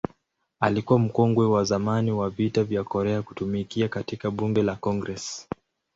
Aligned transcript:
Alikuwa 0.59 0.99
mkongwe 0.99 1.45
wa 1.45 1.63
zamani 1.63 2.11
wa 2.11 2.29
Vita 2.29 2.63
vya 2.63 2.83
Korea 2.83 3.21
kutumikia 3.21 3.87
katika 3.87 4.31
Bunge 4.31 4.63
la 4.63 4.75
Congress. 4.75 5.47